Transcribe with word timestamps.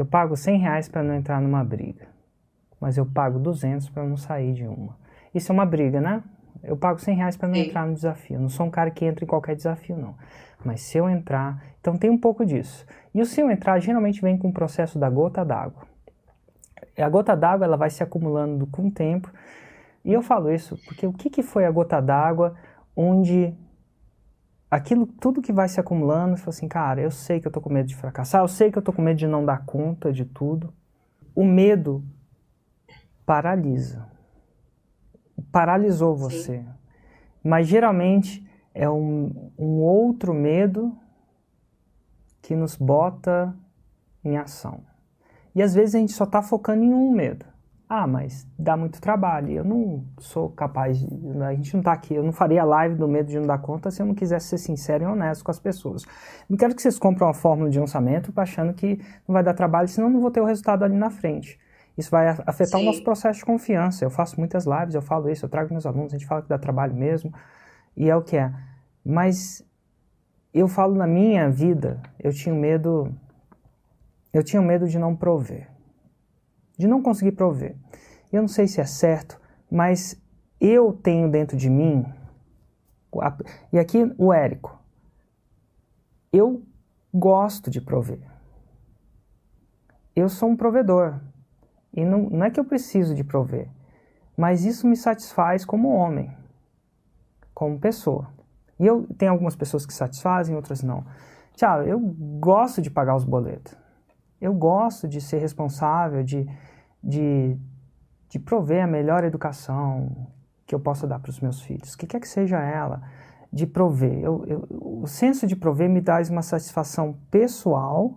Eu 0.00 0.06
pago 0.06 0.34
100 0.34 0.60
reais 0.60 0.88
para 0.88 1.02
não 1.02 1.12
entrar 1.12 1.42
numa 1.42 1.62
briga, 1.62 2.08
mas 2.80 2.96
eu 2.96 3.04
pago 3.04 3.38
200 3.38 3.90
para 3.90 4.02
não 4.02 4.16
sair 4.16 4.54
de 4.54 4.64
uma. 4.64 4.96
Isso 5.34 5.52
é 5.52 5.54
uma 5.54 5.66
briga, 5.66 6.00
né? 6.00 6.22
Eu 6.62 6.74
pago 6.74 6.98
100 6.98 7.16
reais 7.16 7.36
para 7.36 7.48
não 7.48 7.54
Sim. 7.54 7.66
entrar 7.66 7.86
no 7.86 7.92
desafio. 7.92 8.36
Eu 8.36 8.40
não 8.40 8.48
sou 8.48 8.64
um 8.64 8.70
cara 8.70 8.90
que 8.90 9.04
entra 9.04 9.26
em 9.26 9.28
qualquer 9.28 9.54
desafio, 9.54 9.98
não. 9.98 10.14
Mas 10.64 10.80
se 10.80 10.96
eu 10.96 11.06
entrar, 11.06 11.62
então 11.78 11.98
tem 11.98 12.08
um 12.08 12.16
pouco 12.16 12.46
disso. 12.46 12.86
E 13.14 13.20
o 13.20 13.26
se 13.26 13.42
eu 13.42 13.50
entrar 13.50 13.78
geralmente 13.78 14.22
vem 14.22 14.38
com 14.38 14.48
o 14.48 14.52
processo 14.54 14.98
da 14.98 15.10
gota 15.10 15.44
d'água. 15.44 15.82
A 16.96 17.08
gota 17.10 17.36
d'água 17.36 17.66
ela 17.66 17.76
vai 17.76 17.90
se 17.90 18.02
acumulando 18.02 18.66
com 18.68 18.86
o 18.86 18.90
tempo. 18.90 19.30
E 20.02 20.14
eu 20.14 20.22
falo 20.22 20.50
isso 20.50 20.78
porque 20.86 21.06
o 21.06 21.12
que, 21.12 21.28
que 21.28 21.42
foi 21.42 21.66
a 21.66 21.70
gota 21.70 22.00
d'água 22.00 22.56
onde 22.96 23.54
aquilo 24.70 25.06
tudo 25.06 25.42
que 25.42 25.52
vai 25.52 25.68
se 25.68 25.80
acumulando, 25.80 26.36
você 26.36 26.42
fala 26.42 26.56
assim, 26.56 26.68
cara, 26.68 27.00
eu 27.00 27.10
sei 27.10 27.40
que 27.40 27.48
eu 27.48 27.52
tô 27.52 27.60
com 27.60 27.72
medo 27.72 27.88
de 27.88 27.96
fracassar, 27.96 28.42
eu 28.42 28.48
sei 28.48 28.70
que 28.70 28.78
eu 28.78 28.82
tô 28.82 28.92
com 28.92 29.02
medo 29.02 29.16
de 29.16 29.26
não 29.26 29.44
dar 29.44 29.64
conta 29.64 30.12
de 30.12 30.24
tudo. 30.24 30.72
O 31.34 31.44
medo 31.44 32.04
paralisa. 33.26 34.08
Paralisou 35.50 36.14
você. 36.14 36.60
Sim. 36.60 36.68
Mas 37.42 37.66
geralmente 37.66 38.46
é 38.74 38.88
um, 38.88 39.50
um 39.58 39.80
outro 39.80 40.32
medo 40.32 40.96
que 42.42 42.54
nos 42.54 42.76
bota 42.76 43.54
em 44.24 44.36
ação. 44.36 44.82
E 45.54 45.62
às 45.62 45.74
vezes 45.74 45.94
a 45.94 45.98
gente 45.98 46.12
só 46.12 46.24
está 46.24 46.42
focando 46.42 46.84
em 46.84 46.92
um 46.92 47.10
medo. 47.10 47.46
Ah, 47.92 48.06
mas 48.06 48.46
dá 48.56 48.76
muito 48.76 49.00
trabalho. 49.00 49.50
Eu 49.50 49.64
não 49.64 50.04
sou 50.20 50.48
capaz 50.48 50.96
de. 50.96 51.08
A 51.42 51.52
gente 51.54 51.74
não 51.74 51.80
está 51.80 51.92
aqui. 51.92 52.14
Eu 52.14 52.22
não 52.22 52.30
faria 52.30 52.62
live 52.62 52.94
do 52.94 53.08
medo 53.08 53.28
de 53.28 53.36
não 53.36 53.48
dar 53.48 53.58
conta 53.58 53.90
se 53.90 54.00
eu 54.00 54.06
não 54.06 54.14
quisesse 54.14 54.46
ser 54.46 54.58
sincero 54.58 55.02
e 55.02 55.06
honesto 55.08 55.42
com 55.42 55.50
as 55.50 55.58
pessoas. 55.58 56.06
Não 56.48 56.56
quero 56.56 56.72
que 56.72 56.80
vocês 56.80 57.00
comprem 57.00 57.26
uma 57.26 57.34
fórmula 57.34 57.68
de 57.68 57.80
lançamento 57.80 58.32
achando 58.36 58.72
que 58.74 59.00
não 59.26 59.32
vai 59.32 59.42
dar 59.42 59.54
trabalho, 59.54 59.88
senão 59.88 60.08
não 60.08 60.20
vou 60.20 60.30
ter 60.30 60.40
o 60.40 60.44
resultado 60.44 60.84
ali 60.84 60.96
na 60.96 61.10
frente. 61.10 61.58
Isso 61.98 62.12
vai 62.12 62.28
afetar 62.28 62.78
Sim. 62.78 62.82
o 62.82 62.84
nosso 62.84 63.02
processo 63.02 63.40
de 63.40 63.44
confiança. 63.44 64.04
Eu 64.04 64.10
faço 64.10 64.38
muitas 64.38 64.66
lives, 64.66 64.94
eu 64.94 65.02
falo 65.02 65.28
isso, 65.28 65.44
eu 65.44 65.48
trago 65.48 65.72
meus 65.72 65.84
alunos, 65.84 66.14
a 66.14 66.16
gente 66.16 66.28
fala 66.28 66.42
que 66.42 66.48
dá 66.48 66.58
trabalho 66.58 66.94
mesmo. 66.94 67.34
E 67.96 68.08
é 68.08 68.14
o 68.14 68.22
que 68.22 68.36
é. 68.36 68.52
Mas 69.04 69.66
eu 70.54 70.68
falo 70.68 70.94
na 70.94 71.08
minha 71.08 71.50
vida, 71.50 72.00
eu 72.20 72.32
tinha 72.32 72.54
medo. 72.54 73.12
Eu 74.32 74.44
tinha 74.44 74.62
medo 74.62 74.86
de 74.86 74.96
não 74.96 75.16
prover. 75.16 75.69
De 76.80 76.88
não 76.88 77.02
conseguir 77.02 77.32
prover. 77.32 77.76
Eu 78.32 78.40
não 78.40 78.48
sei 78.48 78.66
se 78.66 78.80
é 78.80 78.86
certo, 78.86 79.38
mas 79.70 80.18
eu 80.58 80.94
tenho 80.94 81.30
dentro 81.30 81.54
de 81.54 81.68
mim. 81.68 82.06
E 83.70 83.78
aqui 83.78 83.98
o 84.16 84.32
Érico. 84.32 84.80
Eu 86.32 86.62
gosto 87.12 87.70
de 87.70 87.82
prover. 87.82 88.22
Eu 90.16 90.30
sou 90.30 90.48
um 90.48 90.56
provedor. 90.56 91.20
E 91.92 92.02
não, 92.02 92.30
não 92.30 92.46
é 92.46 92.50
que 92.50 92.58
eu 92.58 92.64
preciso 92.64 93.14
de 93.14 93.22
prover. 93.22 93.68
Mas 94.34 94.64
isso 94.64 94.86
me 94.86 94.96
satisfaz 94.96 95.66
como 95.66 95.90
homem, 95.92 96.34
como 97.52 97.78
pessoa. 97.78 98.26
E 98.78 98.86
eu 98.86 99.06
tenho 99.18 99.32
algumas 99.32 99.54
pessoas 99.54 99.84
que 99.84 99.92
satisfazem, 99.92 100.56
outras 100.56 100.82
não. 100.82 101.04
Tiago, 101.54 101.86
eu 101.86 102.00
gosto 102.00 102.80
de 102.80 102.90
pagar 102.90 103.16
os 103.16 103.24
boletos. 103.24 103.76
Eu 104.40 104.54
gosto 104.54 105.06
de 105.06 105.20
ser 105.20 105.38
responsável, 105.38 106.22
de, 106.22 106.48
de, 107.02 107.56
de 108.28 108.38
prover 108.38 108.82
a 108.82 108.86
melhor 108.86 109.24
educação 109.24 110.28
que 110.66 110.74
eu 110.74 110.80
possa 110.80 111.06
dar 111.06 111.18
para 111.18 111.30
os 111.30 111.40
meus 111.40 111.60
filhos, 111.60 111.96
que 111.96 112.06
quer 112.06 112.20
que 112.20 112.28
seja 112.28 112.58
ela, 112.58 113.02
de 113.52 113.66
prover. 113.66 114.20
Eu, 114.20 114.44
eu, 114.46 114.66
o 114.70 115.06
senso 115.06 115.46
de 115.46 115.56
prover 115.56 115.90
me 115.90 116.00
dá 116.00 116.22
uma 116.30 116.42
satisfação 116.42 117.18
pessoal, 117.30 118.14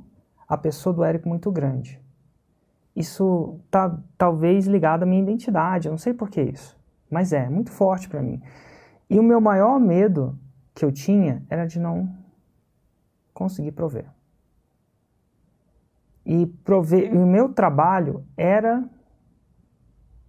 a 0.47 0.57
pessoa 0.57 0.93
do 0.93 1.03
Érico 1.03 1.27
muito 1.27 1.51
grande. 1.51 1.99
Isso 2.95 3.59
tá 3.71 3.99
talvez 4.17 4.67
ligado 4.67 5.03
à 5.03 5.05
minha 5.05 5.21
identidade, 5.21 5.87
eu 5.87 5.91
não 5.91 5.97
sei 5.97 6.13
por 6.13 6.29
que 6.29 6.41
isso, 6.41 6.79
mas 7.09 7.33
é 7.33 7.49
muito 7.49 7.71
forte 7.71 8.07
para 8.07 8.21
mim. 8.21 8.41
E 9.09 9.19
o 9.19 9.23
meu 9.23 9.41
maior 9.41 9.79
medo 9.79 10.37
que 10.75 10.85
eu 10.85 10.91
tinha 10.91 11.43
era 11.49 11.65
de 11.65 11.79
não 11.79 12.07
conseguir 13.33 13.71
prover. 13.71 14.05
E 16.25 16.45
prover, 16.45 17.13
o 17.13 17.25
meu 17.25 17.49
trabalho 17.49 18.23
era 18.37 18.83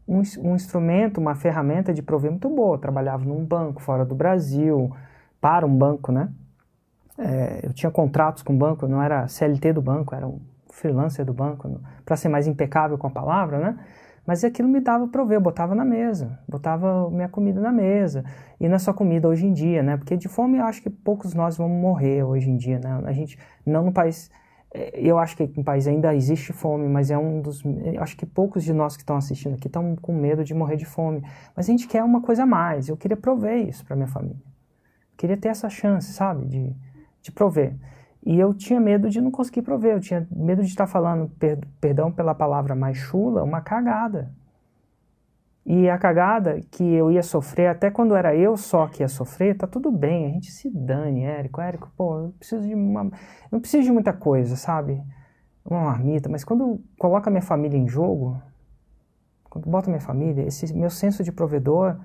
um, 0.06 0.22
um, 0.38 0.54
instrumento, 0.54 1.18
uma 1.18 1.34
ferramenta 1.34 1.92
de 1.92 2.02
prover 2.02 2.30
muito 2.30 2.48
boa. 2.48 2.76
Eu 2.76 2.80
trabalhava 2.80 3.24
num 3.24 3.44
banco 3.44 3.80
fora 3.80 4.04
do 4.04 4.14
Brasil, 4.14 4.90
para 5.40 5.66
um 5.66 5.76
banco, 5.76 6.10
né? 6.10 6.30
É, 7.18 7.60
eu 7.62 7.72
tinha 7.72 7.90
contratos 7.90 8.42
com 8.42 8.54
o 8.54 8.56
banco, 8.56 8.88
não 8.88 9.00
era 9.00 9.28
CLT 9.28 9.72
do 9.72 9.82
banco, 9.82 10.14
era 10.14 10.26
um 10.26 10.40
freelancer 10.72 11.24
do 11.24 11.32
banco, 11.32 11.80
para 12.04 12.16
ser 12.16 12.28
mais 12.28 12.46
impecável 12.46 12.98
com 12.98 13.06
a 13.06 13.10
palavra, 13.10 13.58
né? 13.58 13.78
Mas 14.26 14.42
aquilo 14.42 14.68
me 14.68 14.80
dava 14.80 15.06
para 15.06 15.22
ver, 15.24 15.36
eu 15.36 15.40
botava 15.40 15.74
na 15.74 15.84
mesa, 15.84 16.38
botava 16.48 17.10
minha 17.10 17.28
comida 17.28 17.60
na 17.60 17.70
mesa. 17.70 18.24
E 18.58 18.66
não 18.66 18.76
é 18.76 18.78
só 18.78 18.92
comida 18.92 19.28
hoje 19.28 19.46
em 19.46 19.52
dia, 19.52 19.82
né? 19.82 19.96
Porque 19.96 20.16
de 20.16 20.28
fome 20.28 20.58
eu 20.58 20.64
acho 20.64 20.82
que 20.82 20.88
poucos 20.88 21.34
nós 21.34 21.58
vamos 21.58 21.78
morrer 21.80 22.22
hoje 22.24 22.48
em 22.50 22.56
dia, 22.56 22.78
né? 22.78 23.02
A 23.04 23.12
gente, 23.12 23.38
não 23.66 23.84
no 23.84 23.92
país, 23.92 24.30
eu 24.92 25.18
acho 25.18 25.36
que 25.36 25.48
no 25.56 25.62
país 25.62 25.86
ainda 25.86 26.14
existe 26.14 26.52
fome, 26.52 26.88
mas 26.88 27.08
é 27.08 27.16
um 27.16 27.40
dos, 27.40 27.62
eu 27.64 28.02
acho 28.02 28.16
que 28.16 28.26
poucos 28.26 28.64
de 28.64 28.72
nós 28.72 28.96
que 28.96 29.02
estão 29.02 29.16
assistindo 29.16 29.54
aqui 29.54 29.68
estão 29.68 29.94
com 29.94 30.12
medo 30.12 30.42
de 30.42 30.52
morrer 30.52 30.76
de 30.76 30.84
fome. 30.84 31.22
Mas 31.56 31.68
a 31.68 31.70
gente 31.70 31.86
quer 31.86 32.02
uma 32.02 32.20
coisa 32.20 32.42
a 32.42 32.46
mais, 32.46 32.88
eu 32.88 32.96
queria 32.96 33.16
prover 33.16 33.68
isso 33.68 33.84
para 33.84 33.94
minha 33.94 34.08
família. 34.08 34.42
Eu 34.42 35.16
queria 35.16 35.36
ter 35.36 35.48
essa 35.48 35.68
chance, 35.70 36.12
sabe, 36.12 36.46
de, 36.46 36.74
de 37.22 37.30
prover. 37.30 37.76
E 38.26 38.36
eu 38.38 38.52
tinha 38.52 38.80
medo 38.80 39.08
de 39.08 39.20
não 39.20 39.30
conseguir 39.30 39.62
prover, 39.62 39.94
eu 39.94 40.00
tinha 40.00 40.26
medo 40.30 40.62
de 40.62 40.68
estar 40.68 40.88
falando, 40.88 41.28
per, 41.38 41.60
perdão 41.80 42.10
pela 42.10 42.34
palavra 42.34 42.74
mais 42.74 42.96
chula, 42.96 43.44
uma 43.44 43.60
cagada. 43.60 44.32
E 45.66 45.88
a 45.88 45.96
cagada 45.96 46.60
que 46.70 46.84
eu 46.84 47.10
ia 47.10 47.22
sofrer, 47.22 47.68
até 47.68 47.90
quando 47.90 48.14
era 48.14 48.36
eu 48.36 48.56
só 48.56 48.86
que 48.86 49.02
ia 49.02 49.08
sofrer, 49.08 49.56
tá 49.56 49.66
tudo 49.66 49.90
bem, 49.90 50.26
a 50.26 50.28
gente 50.28 50.50
se 50.52 50.70
dane, 50.70 51.24
Érico. 51.24 51.60
Érico, 51.60 51.90
pô, 51.96 52.18
eu 52.18 52.34
preciso 52.38 52.66
de 52.66 52.74
uma. 52.74 53.10
Eu 53.50 53.60
preciso 53.60 53.84
de 53.84 53.92
muita 53.92 54.12
coisa, 54.12 54.56
sabe? 54.56 55.02
Uma 55.64 55.80
marmita, 55.80 56.28
mas 56.28 56.44
quando 56.44 56.82
coloca 56.98 57.30
minha 57.30 57.42
família 57.42 57.78
em 57.78 57.88
jogo, 57.88 58.40
quando 59.48 59.68
bota 59.68 59.88
minha 59.88 60.00
família, 60.00 60.42
esse 60.46 60.74
meu 60.74 60.90
senso 60.90 61.24
de 61.24 61.32
provedor, 61.32 61.98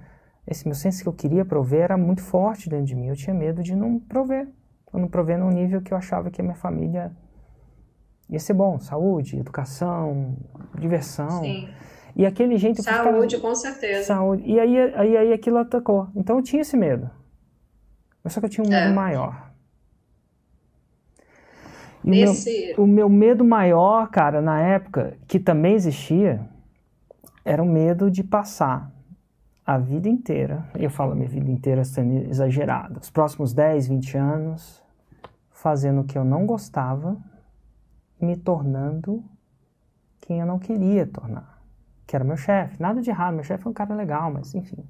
esse 0.48 0.66
meu 0.66 0.76
senso 0.76 1.04
que 1.04 1.10
eu 1.10 1.14
queria 1.14 1.44
prover 1.44 1.82
era 1.82 1.98
muito 1.98 2.22
forte 2.22 2.70
dentro 2.70 2.86
de 2.86 2.96
mim. 2.96 3.08
Eu 3.08 3.16
tinha 3.16 3.34
medo 3.34 3.62
de 3.62 3.76
não 3.76 4.00
prover 4.00 4.48
eu 4.94 5.00
não 5.00 5.08
provei 5.08 5.38
num 5.38 5.50
nível 5.50 5.82
que 5.82 5.94
eu 5.94 5.98
achava 5.98 6.32
que 6.32 6.42
a 6.42 6.44
minha 6.44 6.56
família 6.56 7.12
ia 8.28 8.40
ser 8.40 8.54
bom, 8.54 8.80
saúde, 8.80 9.38
educação, 9.38 10.36
diversão. 10.78 11.42
Sim. 11.42 11.70
E 12.16 12.26
aquele 12.26 12.58
jeito... 12.58 12.82
Saúde, 12.82 13.36
ficava... 13.36 13.50
com 13.50 13.56
certeza. 13.56 14.04
Saúde. 14.04 14.44
E 14.46 14.60
aí, 14.60 14.78
aí, 14.96 15.18
aí 15.18 15.34
aquilo 15.34 15.58
atacou. 15.58 16.08
Então 16.16 16.38
eu 16.38 16.44
tinha 16.44 16.62
esse 16.62 16.76
medo. 16.76 17.10
Mas 18.24 18.34
só 18.34 18.40
que 18.40 18.46
eu 18.46 18.50
tinha 18.50 18.66
um 18.66 18.70
medo 18.70 18.90
é. 18.90 18.94
maior. 18.94 19.50
E 22.04 22.10
Nesse... 22.10 22.74
o, 22.78 22.86
meu, 22.86 23.06
o 23.06 23.10
meu 23.10 23.10
medo 23.10 23.44
maior, 23.44 24.10
cara, 24.10 24.42
na 24.42 24.62
época, 24.62 25.18
que 25.28 25.40
também 25.40 25.76
existia, 25.76 26.48
era 27.44 27.62
o 27.62 27.66
medo 27.66 28.10
de 28.10 28.24
passar 28.24 28.92
a 29.70 29.78
vida 29.78 30.10
inteira, 30.10 30.68
eu 30.80 30.90
falo 30.90 31.12
a 31.12 31.16
minha 31.16 31.28
vida 31.28 31.52
inteira 31.52 31.86
sendo 31.86 32.28
exagerada, 32.28 33.00
os 33.00 33.12
próximos 33.12 33.54
10, 33.54 33.88
20 33.88 34.18
anos, 34.18 34.82
fazendo 35.52 36.02
o 36.02 36.04
que 36.04 36.18
eu 36.18 36.26
não 36.26 36.48
gostava, 36.48 37.16
me 38.20 38.36
tornando 38.36 39.24
quem 40.22 40.40
eu 40.40 40.46
não 40.48 40.58
queria 40.58 41.06
tornar, 41.06 41.59
que 42.10 42.16
era 42.16 42.26
meu 42.26 42.36
chefe. 42.36 42.82
Nada 42.82 43.02
de 43.02 43.10
errado, 43.12 43.36
meu 43.36 43.44
chefe 43.44 43.68
é 43.68 43.70
um 43.70 43.74
cara 43.74 43.94
legal, 43.94 44.34
mas 44.34 44.56
enfim. 44.56 44.84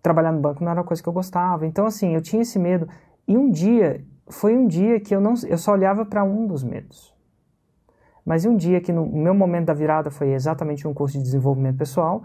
Trabalhar 0.00 0.30
no 0.30 0.40
banco 0.40 0.62
não 0.62 0.70
era 0.70 0.80
uma 0.80 0.86
coisa 0.86 1.02
que 1.02 1.08
eu 1.08 1.12
gostava. 1.12 1.66
Então, 1.66 1.84
assim, 1.84 2.14
eu 2.14 2.22
tinha 2.22 2.42
esse 2.42 2.60
medo. 2.60 2.88
E 3.26 3.36
um 3.36 3.50
dia, 3.50 4.06
foi 4.28 4.56
um 4.56 4.68
dia 4.68 5.00
que 5.00 5.12
eu, 5.12 5.20
não, 5.20 5.34
eu 5.48 5.58
só 5.58 5.72
olhava 5.72 6.06
para 6.06 6.22
um 6.22 6.46
dos 6.46 6.62
medos. 6.62 7.12
Mas 8.24 8.44
um 8.44 8.54
dia 8.56 8.80
que 8.80 8.92
no 8.92 9.04
meu 9.04 9.34
momento 9.34 9.66
da 9.66 9.74
virada 9.74 10.12
foi 10.12 10.32
exatamente 10.32 10.86
um 10.86 10.94
curso 10.94 11.18
de 11.18 11.24
desenvolvimento 11.24 11.76
pessoal, 11.76 12.22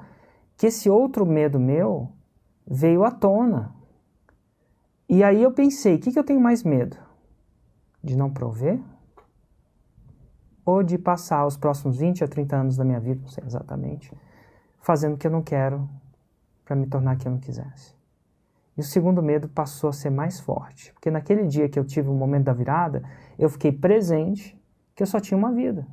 que 0.56 0.68
esse 0.68 0.92
outro 0.92 1.25
medo 1.25 1.59
meu 1.59 2.12
veio 2.68 3.04
à 3.04 3.09
tona. 3.09 3.74
E 5.09 5.24
aí 5.24 5.42
eu 5.42 5.51
pensei, 5.51 5.95
o 5.95 6.00
que, 6.00 6.12
que 6.12 6.19
eu 6.19 6.24
tenho 6.24 6.39
mais 6.39 6.63
medo? 6.63 6.98
De 8.04 8.16
não 8.16 8.30
prover? 8.30 8.80
Ou 10.65 10.81
de 10.83 10.98
passar 10.98 11.45
os 11.45 11.57
próximos 11.57 11.98
20 11.98 12.24
a 12.24 12.27
30 12.27 12.56
anos 12.56 12.77
da 12.77 12.86
minha 12.86 13.00
vida, 13.00 13.21
não 13.21 13.30
sei 13.30 13.44
exatamente, 13.45 14.12
fazendo 14.80 15.15
o 15.15 15.18
que 15.18 15.27
eu 15.27 15.31
não 15.31 15.42
quero 15.42 15.89
para 16.63 16.75
me 16.75 16.88
tornar 16.88 17.18
quem 17.18 17.27
eu 17.27 17.33
não 17.33 17.39
quisesse? 17.39 17.94
E 18.77 18.81
o 18.81 18.83
segundo 18.83 19.21
medo 19.21 19.48
passou 19.48 19.89
a 19.89 19.94
ser 19.94 20.10
mais 20.10 20.39
forte, 20.39 20.92
porque 20.94 21.12
naquele 21.12 21.45
dia 21.45 21.69
que 21.69 21.77
eu 21.77 21.86
tive 21.86 22.10
o 22.10 22.13
momento 22.13 22.45
da 22.45 22.54
virada, 22.54 23.04
eu 23.38 23.50
fiquei 23.50 23.71
presente 23.71 24.60
que 24.95 25.04
eu 25.04 25.07
só 25.07 25.19
tinha 25.19 25.38
uma 25.38 25.51
vida 25.51 25.86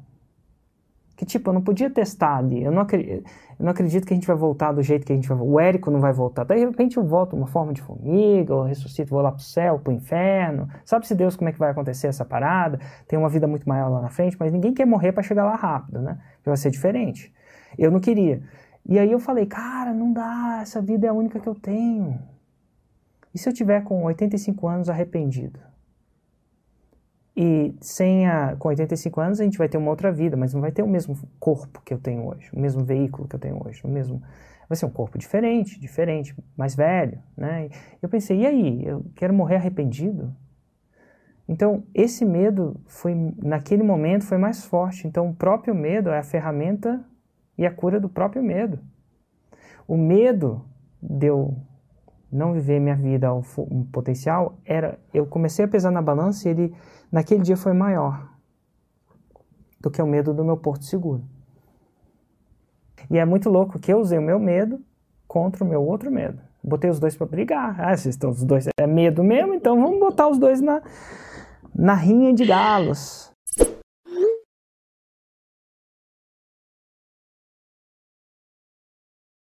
Que 1.20 1.26
tipo, 1.26 1.50
eu 1.50 1.52
não 1.52 1.61
podia 1.61 1.90
testar 1.90 2.38
ali. 2.38 2.64
Eu 2.64 2.72
não, 2.72 2.81
acredito, 2.81 3.28
eu 3.58 3.62
não 3.62 3.72
acredito 3.72 4.06
que 4.06 4.14
a 4.14 4.17
gente 4.17 4.26
vai 4.26 4.34
voltar 4.34 4.72
do 4.72 4.82
jeito 4.82 5.05
que 5.05 5.12
a 5.12 5.14
gente 5.14 5.28
vai. 5.28 5.37
O 5.37 5.61
Érico 5.61 5.90
não 5.90 6.00
vai 6.00 6.14
voltar. 6.14 6.44
De 6.44 6.56
repente 6.56 6.96
eu 6.96 7.05
volto 7.05 7.37
uma 7.37 7.46
forma 7.46 7.75
de 7.75 7.82
formiga, 7.82 8.55
ou 8.55 8.62
ressuscito, 8.62 9.11
vou 9.11 9.20
lá 9.20 9.31
pro 9.31 9.43
céu, 9.43 9.78
pro 9.78 9.93
inferno. 9.93 10.67
Sabe 10.82 11.06
se 11.06 11.14
Deus 11.14 11.37
como 11.37 11.50
é 11.50 11.52
que 11.52 11.58
vai 11.58 11.70
acontecer 11.72 12.06
essa 12.06 12.25
parada? 12.25 12.81
Tem 13.06 13.19
uma 13.19 13.28
vida 13.28 13.46
muito 13.46 13.69
maior 13.69 13.90
lá 13.90 14.00
na 14.00 14.08
frente, 14.08 14.34
mas 14.40 14.50
ninguém 14.50 14.72
quer 14.72 14.87
morrer 14.87 15.12
para 15.12 15.22
chegar 15.22 15.44
lá 15.44 15.56
rápido, 15.56 16.00
né? 16.00 16.19
Vai 16.43 16.56
ser 16.56 16.70
diferente. 16.70 17.31
Eu 17.76 17.90
não 17.90 18.00
queria. 18.00 18.43
E 18.88 18.99
aí 18.99 19.12
eu 19.12 19.20
falei, 19.20 19.44
cara, 19.44 19.93
não 19.93 20.14
dá, 20.14 20.61
essa 20.62 20.81
vida 20.81 21.06
é 21.06 21.11
a 21.11 21.12
única 21.12 21.38
que 21.38 21.46
eu 21.46 21.55
tenho. 21.55 22.19
E 23.34 23.38
se 23.38 23.46
eu 23.46 23.52
tiver 23.52 23.84
com 23.84 24.05
85 24.05 24.66
anos 24.66 24.88
arrependido? 24.88 25.61
E 27.42 27.75
sem 27.81 28.28
a, 28.28 28.54
com 28.58 28.69
85 28.69 29.19
anos 29.19 29.40
a 29.40 29.44
gente 29.44 29.56
vai 29.56 29.66
ter 29.66 29.78
uma 29.78 29.88
outra 29.88 30.12
vida, 30.12 30.37
mas 30.37 30.52
não 30.52 30.60
vai 30.60 30.70
ter 30.70 30.82
o 30.82 30.87
mesmo 30.87 31.16
corpo 31.38 31.81
que 31.82 31.94
eu 31.94 31.98
tenho 31.98 32.26
hoje, 32.28 32.50
o 32.52 32.60
mesmo 32.60 32.84
veículo 32.84 33.26
que 33.26 33.34
eu 33.34 33.40
tenho 33.40 33.66
hoje, 33.66 33.81
o 33.82 33.88
mesmo 33.88 34.22
vai 34.69 34.76
ser 34.76 34.84
um 34.84 34.90
corpo 34.90 35.16
diferente, 35.16 35.81
diferente, 35.81 36.37
mais 36.54 36.75
velho, 36.75 37.19
né? 37.34 37.70
Eu 38.02 38.10
pensei, 38.10 38.40
e 38.40 38.46
aí, 38.46 38.84
eu 38.84 39.06
quero 39.16 39.32
morrer 39.32 39.56
arrependido? 39.56 40.37
Então, 41.48 41.82
esse 41.94 42.26
medo 42.26 42.78
foi 42.87 43.14
naquele 43.42 43.82
momento 43.82 44.26
foi 44.26 44.37
mais 44.37 44.66
forte. 44.66 45.08
Então, 45.08 45.31
o 45.31 45.34
próprio 45.34 45.75
medo 45.75 46.10
é 46.10 46.19
a 46.19 46.22
ferramenta 46.22 47.02
e 47.56 47.64
a 47.64 47.70
cura 47.72 47.98
do 47.98 48.08
próprio 48.08 48.42
medo. 48.42 48.78
O 49.88 49.96
medo 49.96 50.62
de 51.02 51.28
eu 51.28 51.56
não 52.32 52.53
viver 52.53 52.81
minha 52.81 52.97
vida 52.97 53.29
ao 53.29 53.43
um 53.59 53.85
potencial 53.85 54.59
era 54.65 54.99
eu 55.12 55.27
comecei 55.27 55.65
a 55.65 55.69
pesar 55.69 55.91
na 55.91 56.00
balança 56.00 56.49
e 56.49 56.53
ele 56.53 56.75
naquele 57.11 57.43
dia 57.43 57.56
foi 57.56 57.73
maior 57.73 58.29
do 59.81 59.91
que 59.91 60.00
o 60.00 60.06
medo 60.06 60.32
do 60.35 60.44
meu 60.44 60.56
porto 60.56 60.85
seguro. 60.85 61.25
E 63.11 63.19
é 63.19 63.25
muito 63.25 63.49
louco 63.49 63.79
que 63.79 63.93
eu 63.93 63.99
usei 63.99 64.19
o 64.19 64.23
meu 64.23 64.38
medo 64.38 64.81
contra 65.27 65.65
o 65.65 65.67
meu 65.67 65.82
outro 65.82 66.11
medo. 66.11 66.41
Botei 66.62 66.91
os 66.91 67.00
dois 67.00 67.17
para 67.17 67.27
brigar. 67.27 67.81
Ah, 67.81 67.97
vocês 67.97 68.15
estão 68.15 68.31
os 68.31 68.44
dois 68.44 68.69
é 68.79 68.87
medo 68.87 69.25
mesmo, 69.25 69.55
então 69.55 69.81
vamos 69.81 69.99
botar 69.99 70.29
os 70.29 70.38
dois 70.38 70.61
na 70.61 70.83
na 71.75 71.94
rinha 71.94 72.33
de 72.35 72.44
galos. 72.44 73.30